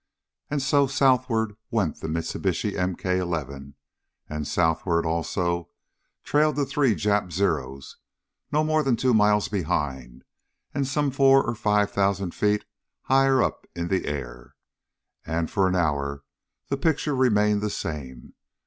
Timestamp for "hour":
15.75-16.23